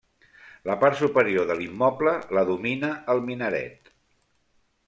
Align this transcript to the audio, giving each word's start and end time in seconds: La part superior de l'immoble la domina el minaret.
La 0.69 0.77
part 0.83 0.97
superior 1.01 1.45
de 1.51 1.57
l'immoble 1.59 2.15
la 2.39 2.45
domina 2.53 2.91
el 3.15 3.25
minaret. 3.29 3.93